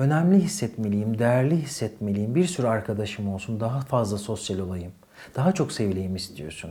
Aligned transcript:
önemli 0.00 0.40
hissetmeliyim, 0.40 1.18
değerli 1.18 1.56
hissetmeliyim, 1.56 2.34
bir 2.34 2.46
sürü 2.46 2.66
arkadaşım 2.66 3.34
olsun, 3.34 3.60
daha 3.60 3.80
fazla 3.80 4.18
sosyal 4.18 4.58
olayım, 4.58 4.92
daha 5.36 5.52
çok 5.52 5.72
sevileyim 5.72 6.16
istiyorsun. 6.16 6.70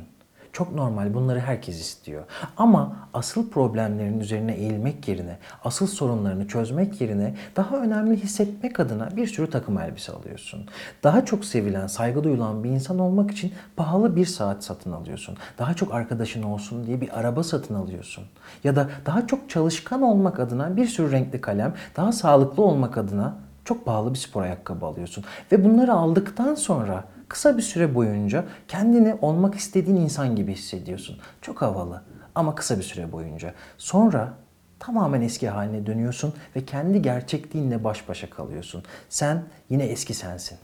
Çok 0.53 0.75
normal 0.75 1.13
bunları 1.13 1.39
herkes 1.39 1.81
istiyor. 1.81 2.23
Ama 2.57 2.95
asıl 3.13 3.49
problemlerin 3.49 4.19
üzerine 4.19 4.53
eğilmek 4.53 5.07
yerine, 5.07 5.37
asıl 5.63 5.87
sorunlarını 5.87 6.47
çözmek 6.47 7.01
yerine 7.01 7.35
daha 7.55 7.77
önemli 7.77 8.23
hissetmek 8.23 8.79
adına 8.79 9.09
bir 9.15 9.27
sürü 9.27 9.49
takım 9.49 9.79
elbise 9.79 10.11
alıyorsun. 10.11 10.65
Daha 11.03 11.25
çok 11.25 11.45
sevilen, 11.45 11.87
saygı 11.87 12.23
duyulan 12.23 12.63
bir 12.63 12.69
insan 12.69 12.99
olmak 12.99 13.31
için 13.31 13.53
pahalı 13.75 14.15
bir 14.15 14.25
saat 14.25 14.63
satın 14.63 14.91
alıyorsun. 14.91 15.37
Daha 15.57 15.73
çok 15.73 15.93
arkadaşın 15.93 16.43
olsun 16.43 16.87
diye 16.87 17.01
bir 17.01 17.19
araba 17.19 17.43
satın 17.43 17.75
alıyorsun. 17.75 18.23
Ya 18.63 18.75
da 18.75 18.89
daha 19.05 19.27
çok 19.27 19.49
çalışkan 19.49 20.01
olmak 20.01 20.39
adına 20.39 20.77
bir 20.77 20.85
sürü 20.85 21.11
renkli 21.11 21.41
kalem, 21.41 21.73
daha 21.97 22.11
sağlıklı 22.11 22.63
olmak 22.63 22.97
adına 22.97 23.35
çok 23.65 23.85
pahalı 23.85 24.13
bir 24.13 24.17
spor 24.17 24.41
ayakkabı 24.41 24.85
alıyorsun. 24.85 25.23
Ve 25.51 25.65
bunları 25.65 25.93
aldıktan 25.93 26.55
sonra 26.55 27.03
kısa 27.29 27.57
bir 27.57 27.61
süre 27.61 27.95
boyunca 27.95 28.45
kendini 28.67 29.17
olmak 29.21 29.55
istediğin 29.55 29.95
insan 29.97 30.35
gibi 30.35 30.53
hissediyorsun. 30.53 31.17
Çok 31.41 31.61
havalı 31.61 32.03
ama 32.35 32.55
kısa 32.55 32.77
bir 32.77 32.83
süre 32.83 33.11
boyunca. 33.11 33.53
Sonra 33.77 34.33
tamamen 34.79 35.21
eski 35.21 35.49
haline 35.49 35.85
dönüyorsun 35.85 36.33
ve 36.55 36.65
kendi 36.65 37.01
gerçekliğinle 37.01 37.83
baş 37.83 38.09
başa 38.09 38.29
kalıyorsun. 38.29 38.83
Sen 39.09 39.43
yine 39.69 39.83
eski 39.83 40.13
sensin. 40.13 40.57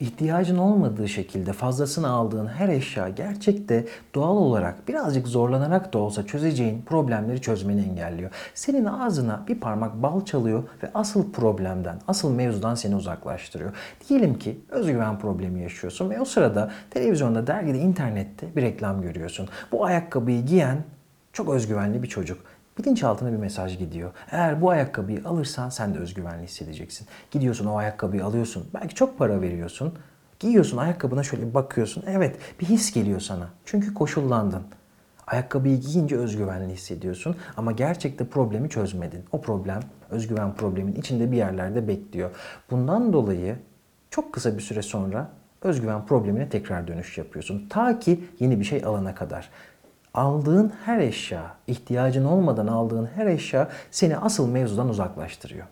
İhtiyacın 0.00 0.58
olmadığı 0.58 1.08
şekilde 1.08 1.52
fazlasını 1.52 2.08
aldığın 2.08 2.46
her 2.46 2.68
eşya 2.68 3.08
gerçekte 3.08 3.86
doğal 4.14 4.36
olarak 4.36 4.88
birazcık 4.88 5.28
zorlanarak 5.28 5.92
da 5.92 5.98
olsa 5.98 6.26
çözeceğin 6.26 6.82
problemleri 6.82 7.40
çözmeni 7.40 7.80
engelliyor. 7.80 8.30
Senin 8.54 8.84
ağzına 8.84 9.44
bir 9.48 9.60
parmak 9.60 10.02
bal 10.02 10.24
çalıyor 10.24 10.62
ve 10.82 10.90
asıl 10.94 11.32
problemden, 11.32 12.00
asıl 12.08 12.34
mevzudan 12.34 12.74
seni 12.74 12.96
uzaklaştırıyor. 12.96 13.72
Diyelim 14.08 14.38
ki 14.38 14.60
özgüven 14.68 15.18
problemi 15.18 15.62
yaşıyorsun 15.62 16.10
ve 16.10 16.20
o 16.20 16.24
sırada 16.24 16.70
televizyonda, 16.90 17.46
dergide, 17.46 17.78
internette 17.78 18.56
bir 18.56 18.62
reklam 18.62 19.02
görüyorsun. 19.02 19.48
Bu 19.72 19.84
ayakkabıyı 19.84 20.46
giyen 20.46 20.78
çok 21.32 21.48
özgüvenli 21.48 22.02
bir 22.02 22.08
çocuk. 22.08 22.53
Bilinçaltına 22.78 23.32
bir 23.32 23.36
mesaj 23.36 23.78
gidiyor. 23.78 24.10
Eğer 24.30 24.60
bu 24.60 24.70
ayakkabıyı 24.70 25.22
alırsan 25.24 25.68
sen 25.68 25.94
de 25.94 25.98
özgüvenli 25.98 26.44
hissedeceksin. 26.44 27.06
Gidiyorsun 27.30 27.66
o 27.66 27.76
ayakkabıyı 27.76 28.24
alıyorsun. 28.24 28.68
Belki 28.74 28.94
çok 28.94 29.18
para 29.18 29.40
veriyorsun. 29.40 29.94
Giyiyorsun 30.40 30.76
ayakkabına 30.76 31.22
şöyle 31.22 31.48
bir 31.48 31.54
bakıyorsun. 31.54 32.04
Evet 32.06 32.36
bir 32.60 32.66
his 32.66 32.92
geliyor 32.94 33.20
sana. 33.20 33.48
Çünkü 33.64 33.94
koşullandın. 33.94 34.62
Ayakkabıyı 35.26 35.80
giyince 35.80 36.16
özgüvenli 36.16 36.72
hissediyorsun 36.72 37.36
ama 37.56 37.72
gerçekte 37.72 38.26
problemi 38.26 38.70
çözmedin. 38.70 39.24
O 39.32 39.40
problem 39.40 39.80
özgüven 40.10 40.54
problemin 40.54 40.94
içinde 40.94 41.32
bir 41.32 41.36
yerlerde 41.36 41.88
bekliyor. 41.88 42.30
Bundan 42.70 43.12
dolayı 43.12 43.56
çok 44.10 44.32
kısa 44.32 44.56
bir 44.56 44.62
süre 44.62 44.82
sonra 44.82 45.30
özgüven 45.62 46.06
problemine 46.06 46.48
tekrar 46.48 46.88
dönüş 46.88 47.18
yapıyorsun. 47.18 47.66
Ta 47.70 47.98
ki 47.98 48.24
yeni 48.40 48.60
bir 48.60 48.64
şey 48.64 48.84
alana 48.84 49.14
kadar. 49.14 49.50
Aldığın 50.14 50.72
her 50.84 50.98
eşya, 50.98 51.54
ihtiyacın 51.66 52.24
olmadan 52.24 52.66
aldığın 52.66 53.08
her 53.14 53.26
eşya 53.26 53.68
seni 53.90 54.16
asıl 54.16 54.48
mevzudan 54.48 54.88
uzaklaştırıyor. 54.88 55.66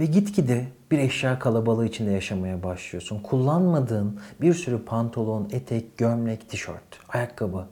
Ve 0.00 0.06
gitgide 0.06 0.66
bir 0.90 0.98
eşya 0.98 1.38
kalabalığı 1.38 1.86
içinde 1.86 2.10
yaşamaya 2.10 2.62
başlıyorsun. 2.62 3.20
Kullanmadığın 3.22 4.20
bir 4.40 4.54
sürü 4.54 4.84
pantolon, 4.84 5.48
etek, 5.52 5.98
gömlek, 5.98 6.50
tişört, 6.50 6.98
ayakkabı. 7.08 7.66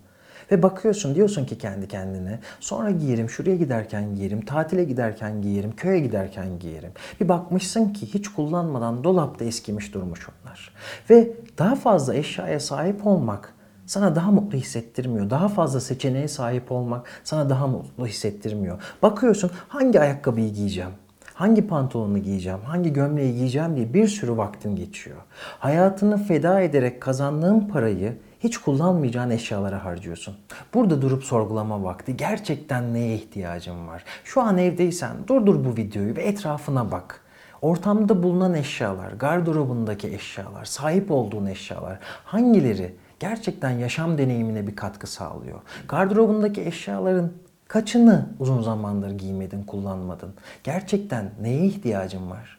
Ve 0.50 0.62
bakıyorsun 0.62 1.14
diyorsun 1.14 1.44
ki 1.44 1.58
kendi 1.58 1.88
kendine 1.88 2.40
sonra 2.60 2.90
giyerim, 2.90 3.30
şuraya 3.30 3.56
giderken 3.56 4.14
giyerim, 4.14 4.44
tatile 4.44 4.84
giderken 4.84 5.42
giyerim, 5.42 5.76
köye 5.76 6.00
giderken 6.00 6.58
giyerim. 6.58 6.92
Bir 7.20 7.28
bakmışsın 7.28 7.92
ki 7.92 8.14
hiç 8.14 8.28
kullanmadan 8.28 9.04
dolapta 9.04 9.44
eskimiş 9.44 9.94
durmuş 9.94 10.28
onlar. 10.28 10.72
Ve 11.10 11.32
daha 11.58 11.74
fazla 11.74 12.14
eşyaya 12.14 12.60
sahip 12.60 13.06
olmak 13.06 13.55
sana 13.86 14.16
daha 14.16 14.30
mutlu 14.30 14.58
hissettirmiyor. 14.58 15.30
Daha 15.30 15.48
fazla 15.48 15.80
seçeneğe 15.80 16.28
sahip 16.28 16.72
olmak 16.72 17.06
sana 17.24 17.50
daha 17.50 17.66
mutlu 17.66 18.06
hissettirmiyor. 18.06 18.82
Bakıyorsun 19.02 19.50
hangi 19.68 20.00
ayakkabıyı 20.00 20.52
giyeceğim? 20.52 20.90
Hangi 21.34 21.66
pantolonu 21.66 22.18
giyeceğim, 22.18 22.58
hangi 22.64 22.92
gömleği 22.92 23.34
giyeceğim 23.34 23.76
diye 23.76 23.94
bir 23.94 24.08
sürü 24.08 24.36
vaktin 24.36 24.76
geçiyor. 24.76 25.16
Hayatını 25.58 26.18
feda 26.24 26.60
ederek 26.60 27.00
kazandığın 27.02 27.60
parayı 27.60 28.16
hiç 28.40 28.58
kullanmayacağın 28.58 29.30
eşyalara 29.30 29.84
harcıyorsun. 29.84 30.34
Burada 30.74 31.02
durup 31.02 31.24
sorgulama 31.24 31.82
vakti. 31.82 32.16
Gerçekten 32.16 32.94
neye 32.94 33.14
ihtiyacın 33.14 33.88
var? 33.88 34.04
Şu 34.24 34.42
an 34.42 34.58
evdeysen 34.58 35.16
durdur 35.26 35.64
bu 35.64 35.76
videoyu 35.76 36.16
ve 36.16 36.22
etrafına 36.22 36.90
bak. 36.90 37.20
Ortamda 37.62 38.22
bulunan 38.22 38.54
eşyalar, 38.54 39.12
gardırobundaki 39.12 40.14
eşyalar, 40.14 40.64
sahip 40.64 41.10
olduğun 41.10 41.46
eşyalar 41.46 41.98
hangileri 42.24 42.94
gerçekten 43.18 43.70
yaşam 43.70 44.18
deneyimine 44.18 44.66
bir 44.66 44.76
katkı 44.76 45.06
sağlıyor? 45.06 45.60
Gardırobundaki 45.88 46.62
eşyaların 46.62 47.32
kaçını 47.68 48.28
uzun 48.38 48.62
zamandır 48.62 49.10
giymedin, 49.10 49.62
kullanmadın? 49.62 50.34
Gerçekten 50.64 51.30
neye 51.40 51.64
ihtiyacın 51.64 52.30
var? 52.30 52.58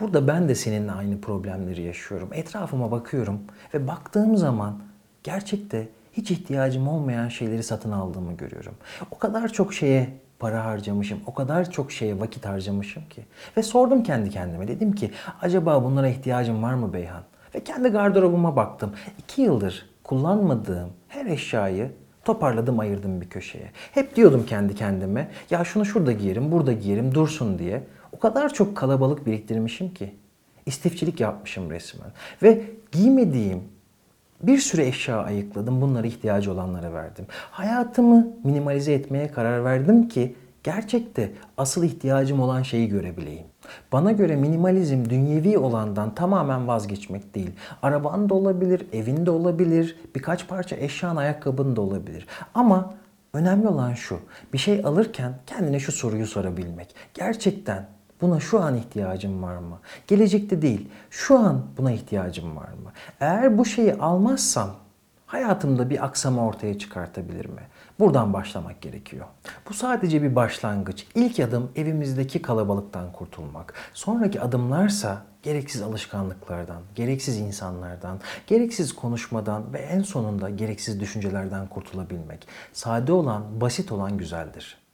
Burada 0.00 0.28
ben 0.28 0.48
de 0.48 0.54
seninle 0.54 0.92
aynı 0.92 1.20
problemleri 1.20 1.82
yaşıyorum. 1.82 2.28
Etrafıma 2.32 2.90
bakıyorum 2.90 3.40
ve 3.74 3.86
baktığım 3.86 4.36
zaman 4.36 4.82
gerçekte 5.22 5.88
hiç 6.12 6.30
ihtiyacım 6.30 6.88
olmayan 6.88 7.28
şeyleri 7.28 7.62
satın 7.62 7.92
aldığımı 7.92 8.36
görüyorum. 8.36 8.74
O 9.10 9.18
kadar 9.18 9.48
çok 9.48 9.74
şeye 9.74 10.08
para 10.38 10.64
harcamışım, 10.64 11.20
o 11.26 11.34
kadar 11.34 11.70
çok 11.70 11.92
şeye 11.92 12.20
vakit 12.20 12.46
harcamışım 12.46 13.08
ki. 13.08 13.24
Ve 13.56 13.62
sordum 13.62 14.02
kendi 14.02 14.30
kendime. 14.30 14.68
Dedim 14.68 14.92
ki 14.92 15.10
acaba 15.42 15.84
bunlara 15.84 16.08
ihtiyacım 16.08 16.62
var 16.62 16.74
mı 16.74 16.92
Beyhan? 16.92 17.22
Ve 17.54 17.64
kendi 17.64 17.88
gardırobuma 17.88 18.56
baktım. 18.56 18.92
İki 19.18 19.42
yıldır 19.42 19.90
kullanmadığım 20.04 20.90
her 21.08 21.26
eşyayı 21.26 21.90
toparladım 22.24 22.78
ayırdım 22.78 23.20
bir 23.20 23.28
köşeye. 23.28 23.70
Hep 23.74 24.16
diyordum 24.16 24.46
kendi 24.46 24.74
kendime 24.74 25.30
ya 25.50 25.64
şunu 25.64 25.84
şurada 25.84 26.12
giyerim, 26.12 26.52
burada 26.52 26.72
giyerim 26.72 27.14
dursun 27.14 27.58
diye. 27.58 27.82
O 28.12 28.18
kadar 28.18 28.54
çok 28.54 28.76
kalabalık 28.76 29.26
biriktirmişim 29.26 29.94
ki. 29.94 30.14
İstifçilik 30.66 31.20
yapmışım 31.20 31.70
resmen. 31.70 32.10
Ve 32.42 32.64
giymediğim 32.92 33.62
bir 34.42 34.58
sürü 34.58 34.82
eşya 34.82 35.18
ayıkladım. 35.18 35.80
Bunları 35.80 36.06
ihtiyacı 36.06 36.52
olanlara 36.52 36.92
verdim. 36.92 37.26
Hayatımı 37.30 38.26
minimalize 38.44 38.92
etmeye 38.92 39.28
karar 39.32 39.64
verdim 39.64 40.08
ki 40.08 40.34
gerçekte 40.62 41.32
asıl 41.56 41.84
ihtiyacım 41.84 42.40
olan 42.40 42.62
şeyi 42.62 42.88
görebileyim. 42.88 43.46
Bana 43.92 44.12
göre 44.12 44.36
minimalizm 44.36 45.10
dünyevi 45.10 45.58
olandan 45.58 46.14
tamamen 46.14 46.68
vazgeçmek 46.68 47.34
değil. 47.34 47.50
Araban 47.82 48.28
da 48.28 48.34
olabilir, 48.34 48.86
evin 48.92 49.26
de 49.26 49.30
olabilir, 49.30 49.96
birkaç 50.14 50.48
parça 50.48 50.76
eşyan 50.76 51.16
ayakkabın 51.16 51.76
da 51.76 51.80
olabilir. 51.80 52.26
Ama 52.54 52.94
önemli 53.32 53.68
olan 53.68 53.94
şu, 53.94 54.18
bir 54.52 54.58
şey 54.58 54.84
alırken 54.84 55.34
kendine 55.46 55.80
şu 55.80 55.92
soruyu 55.92 56.26
sorabilmek. 56.26 56.94
Gerçekten 57.14 57.86
Buna 58.20 58.40
şu 58.40 58.60
an 58.60 58.76
ihtiyacım 58.76 59.42
var 59.42 59.56
mı? 59.56 59.78
Gelecekte 60.06 60.62
değil, 60.62 60.88
şu 61.10 61.38
an 61.38 61.62
buna 61.76 61.92
ihtiyacım 61.92 62.56
var 62.56 62.68
mı? 62.68 62.92
Eğer 63.20 63.58
bu 63.58 63.64
şeyi 63.64 63.94
almazsam 63.94 64.70
hayatımda 65.28 65.90
bir 65.90 66.04
aksama 66.04 66.46
ortaya 66.46 66.78
çıkartabilir 66.78 67.46
mi? 67.46 67.62
Buradan 67.98 68.32
başlamak 68.32 68.80
gerekiyor. 68.80 69.26
Bu 69.68 69.74
sadece 69.74 70.22
bir 70.22 70.34
başlangıç. 70.34 71.06
İlk 71.14 71.40
adım 71.40 71.70
evimizdeki 71.76 72.42
kalabalıktan 72.42 73.12
kurtulmak. 73.12 73.74
Sonraki 73.94 74.40
adımlarsa 74.40 75.22
gereksiz 75.42 75.82
alışkanlıklardan, 75.82 76.82
gereksiz 76.94 77.38
insanlardan, 77.38 78.20
gereksiz 78.46 78.92
konuşmadan 78.92 79.72
ve 79.72 79.78
en 79.78 80.02
sonunda 80.02 80.50
gereksiz 80.50 81.00
düşüncelerden 81.00 81.66
kurtulabilmek. 81.66 82.48
Sade 82.72 83.12
olan, 83.12 83.60
basit 83.60 83.92
olan 83.92 84.18
güzeldir. 84.18 84.87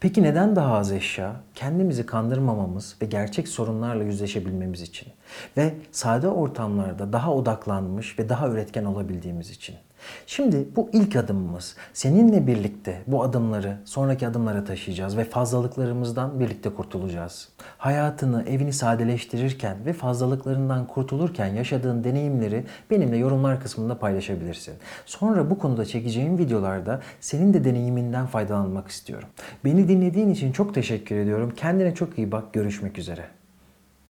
Peki 0.00 0.22
neden 0.22 0.56
daha 0.56 0.76
az 0.76 0.92
eşya? 0.92 1.36
Kendimizi 1.54 2.06
kandırmamamız 2.06 2.96
ve 3.02 3.06
gerçek 3.06 3.48
sorunlarla 3.48 4.04
yüzleşebilmemiz 4.04 4.82
için. 4.82 5.08
Ve 5.56 5.74
sade 5.92 6.28
ortamlarda 6.28 7.12
daha 7.12 7.34
odaklanmış 7.34 8.18
ve 8.18 8.28
daha 8.28 8.48
üretken 8.48 8.84
olabildiğimiz 8.84 9.50
için. 9.50 9.76
Şimdi 10.26 10.68
bu 10.76 10.90
ilk 10.92 11.16
adımımız. 11.16 11.76
Seninle 11.92 12.46
birlikte 12.46 13.02
bu 13.06 13.22
adımları 13.22 13.78
sonraki 13.84 14.28
adımlara 14.28 14.64
taşıyacağız 14.64 15.16
ve 15.16 15.24
fazlalıklarımızdan 15.24 16.40
birlikte 16.40 16.70
kurtulacağız. 16.70 17.48
Hayatını, 17.78 18.44
evini 18.48 18.72
sadeleştirirken 18.72 19.76
ve 19.86 19.92
fazlalıklarından 19.92 20.86
kurtulurken 20.86 21.46
yaşadığın 21.46 22.04
deneyimleri 22.04 22.64
benimle 22.90 23.16
yorumlar 23.16 23.62
kısmında 23.62 23.98
paylaşabilirsin. 23.98 24.74
Sonra 25.06 25.50
bu 25.50 25.58
konuda 25.58 25.84
çekeceğim 25.84 26.38
videolarda 26.38 27.00
senin 27.20 27.54
de 27.54 27.64
deneyiminden 27.64 28.26
faydalanmak 28.26 28.88
istiyorum. 28.88 29.28
Beni 29.64 29.88
dinlediğin 29.88 30.30
için 30.30 30.52
çok 30.52 30.74
teşekkür 30.74 31.16
ediyorum. 31.16 31.52
Kendine 31.56 31.94
çok 31.94 32.18
iyi 32.18 32.32
bak. 32.32 32.52
Görüşmek 32.52 32.98
üzere. 32.98 33.24